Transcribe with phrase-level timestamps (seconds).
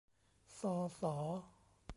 [0.59, 1.15] ซอ สอ